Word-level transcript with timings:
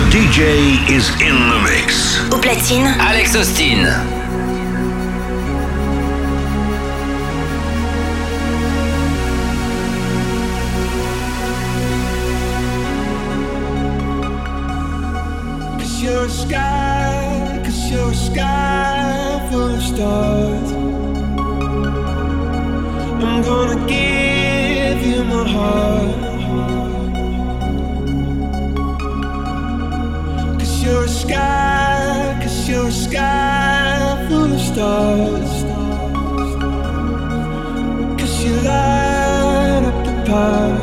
The 0.00 0.16
DJ 0.16 0.88
is 0.88 1.10
in 1.20 1.36
the 1.50 1.60
mix. 1.62 2.18
Au 2.32 2.38
platine, 2.38 2.86
Alex 2.98 3.36
Austin. 3.36 3.84
Cause 15.78 16.02
you're 16.02 16.24
a 16.24 16.30
sky, 16.30 17.60
cause 17.62 17.90
you're 17.90 18.10
a 18.10 18.14
sky 18.14 19.48
full 19.50 19.74
of 19.74 19.82
stars. 19.82 20.72
I'm 23.22 23.42
gonna 23.42 23.86
give 23.86 25.06
you 25.06 25.24
my 25.24 25.46
heart. 25.46 26.39
You're 30.90 31.04
a 31.04 31.08
sky, 31.08 32.38
cause 32.42 32.68
you're 32.68 32.88
a 32.88 32.92
sky 32.92 34.26
full 34.28 34.52
of 34.52 34.60
stars. 34.60 35.52
Cause 38.20 38.44
you 38.44 38.54
light 38.68 39.84
up 39.90 40.04
the 40.06 40.14
path. 40.26 40.79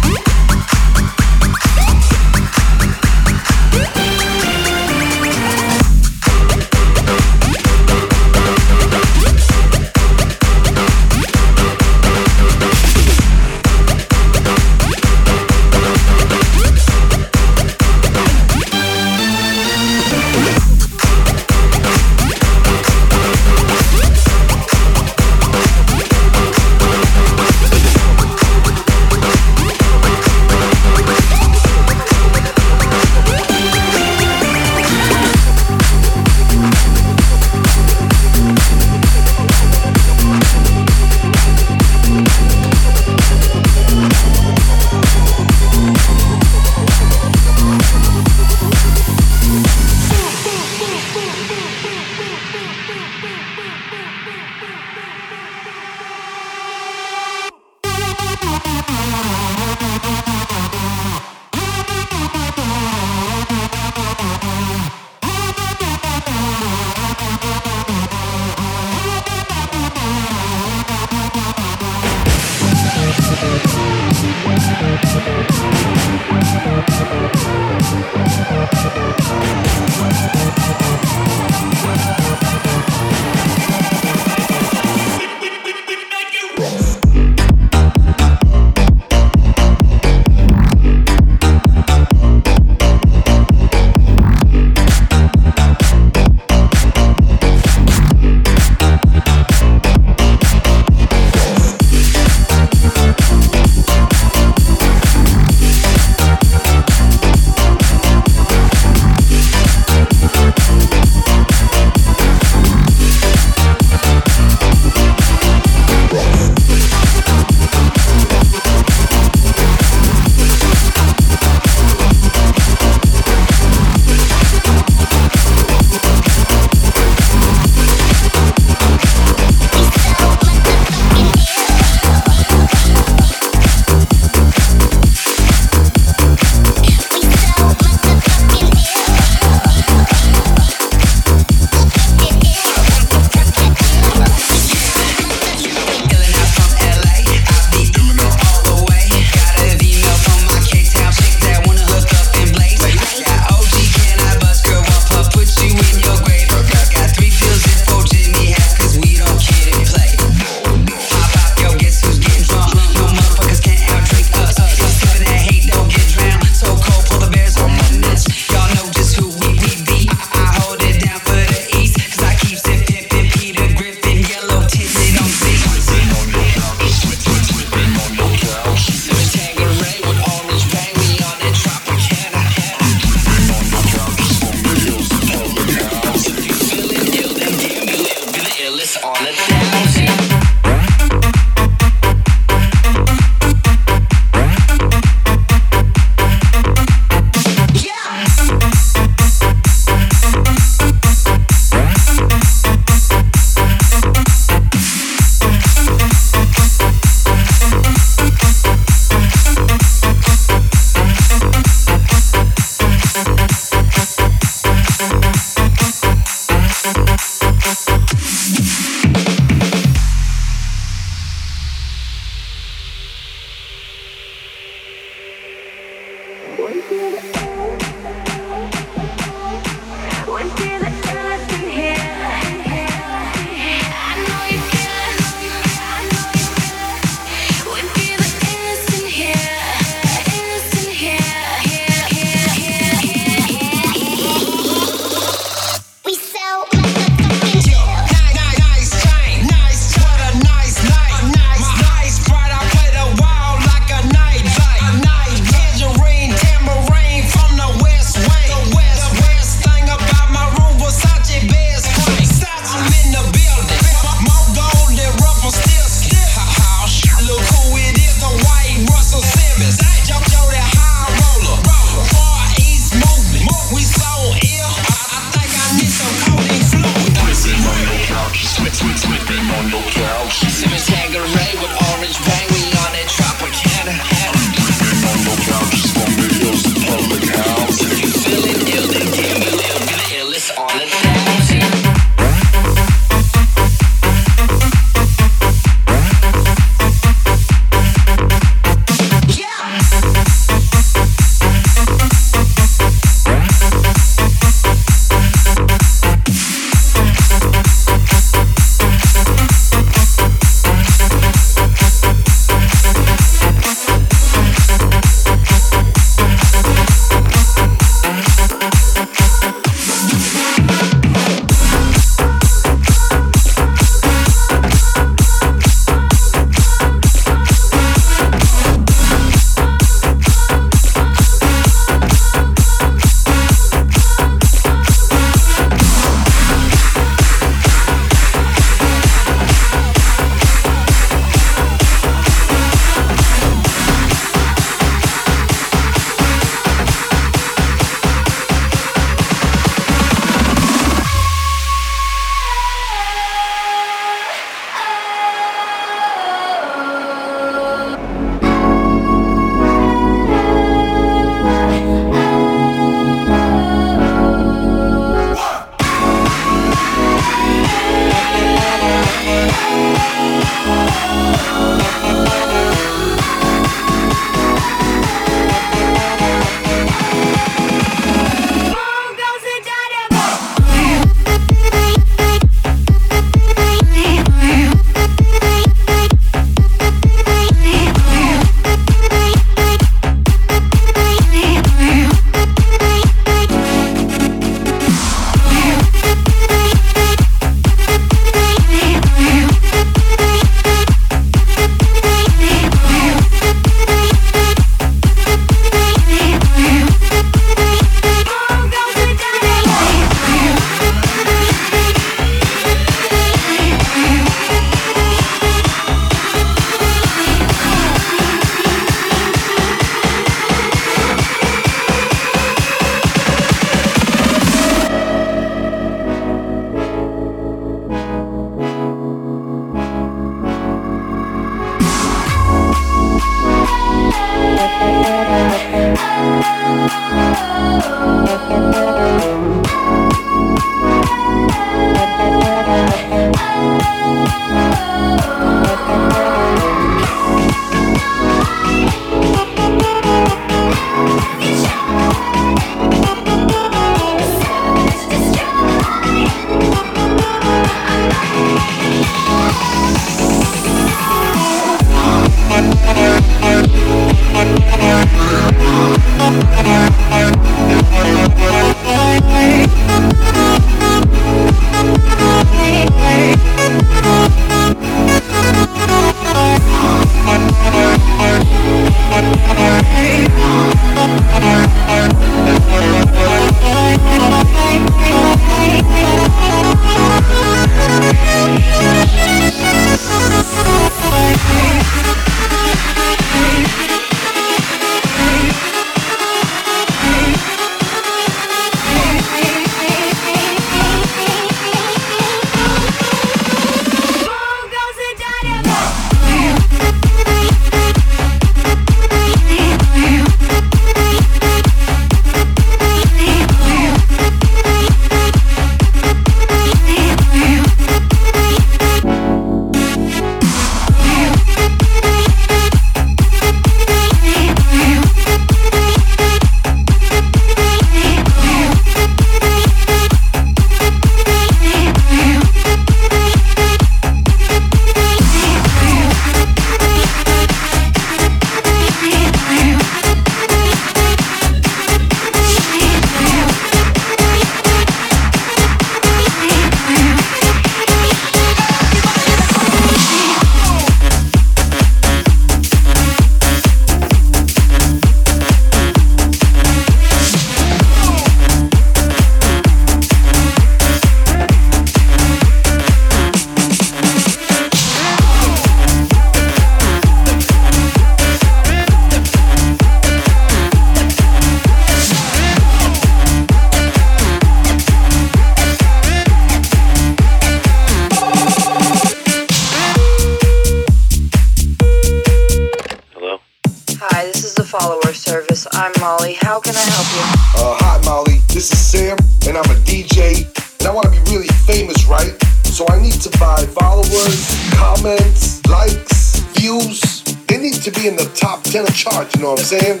follower 584.72 585.12
service. 585.12 585.66
I'm 585.72 585.92
Molly. 586.00 586.32
How 586.40 586.58
can 586.58 586.74
I 586.74 586.80
help 586.80 587.08
you? 587.12 587.24
Uh, 587.60 587.76
hi, 587.76 588.00
Molly. 588.06 588.40
This 588.48 588.72
is 588.72 588.80
Sam, 588.80 589.18
and 589.46 589.58
I'm 589.58 589.68
a 589.68 589.76
DJ. 589.84 590.48
And 590.80 590.88
I 590.88 590.92
want 590.94 591.12
to 591.12 591.12
be 591.12 591.20
really 591.28 591.52
famous, 591.68 592.06
right? 592.06 592.32
So 592.64 592.86
I 592.88 592.98
need 592.98 593.20
to 593.20 593.30
buy 593.36 593.66
followers, 593.66 594.48
comments, 594.72 595.60
likes, 595.68 596.40
views. 596.56 597.20
They 597.48 597.58
need 597.58 597.84
to 597.84 597.90
be 597.90 598.08
in 598.08 598.16
the 598.16 598.24
top 598.32 598.64
10 598.64 598.88
of 598.88 598.94
chart, 598.96 599.28
you 599.36 599.42
know 599.42 599.50
what 599.52 599.60
I'm 599.60 599.76
saying? 599.76 600.00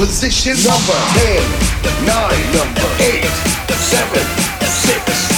Position 0.00 0.56
number 0.64 0.96
10, 1.20 2.08
9, 2.08 2.16
number 2.56 2.88
8, 2.96 3.28
7, 3.76 4.24
6, 4.64 5.35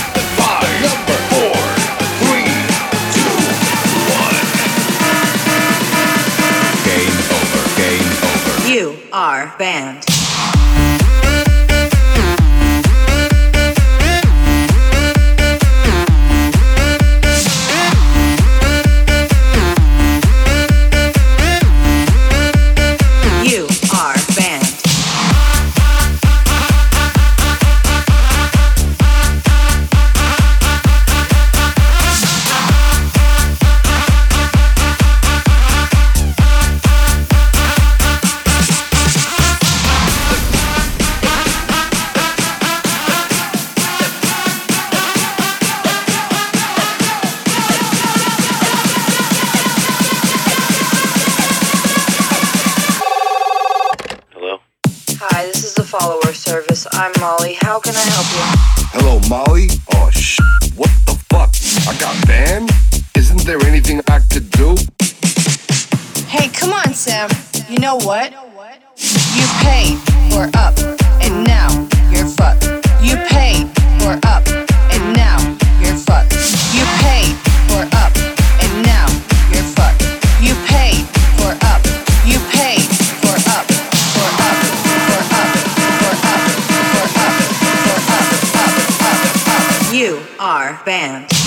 band. 9.57 10.18
You 89.99 90.23
are 90.39 90.81
banned. 90.85 91.38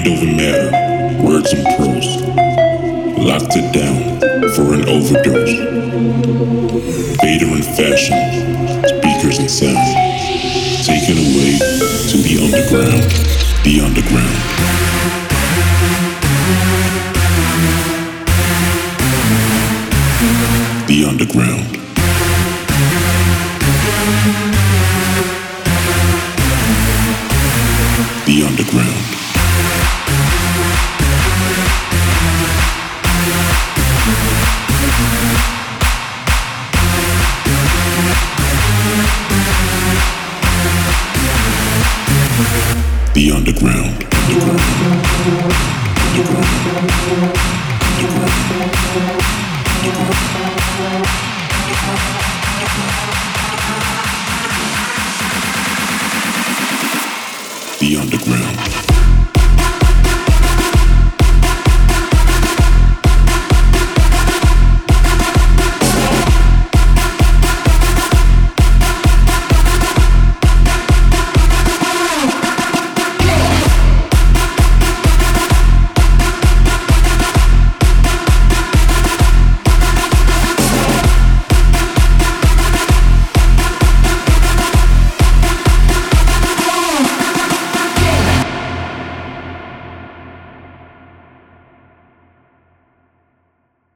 Mind 0.00 0.16
over 0.16 0.32
matter, 0.32 1.22
words 1.22 1.52
and 1.52 1.62
prose, 1.76 2.22
locked 3.18 3.52
it 3.54 3.70
down 3.74 4.18
for 4.54 4.72
an 4.72 4.88
overdose. 4.88 5.52
Vader 7.20 7.52
in 7.52 7.62
fashion, 7.62 8.16
speakers 8.88 9.38
and 9.40 9.50
sound, 9.50 9.76
taken 10.86 11.18
away 11.18 11.58
to 12.08 12.16
the 12.16 12.40
underground, 12.40 13.19